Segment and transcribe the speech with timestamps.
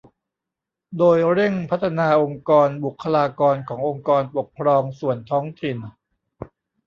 [0.97, 5.77] โดยเร่งพัฒนาองค์กรบุคลากรขององค์กรปกครองส่วนท้องถิ่น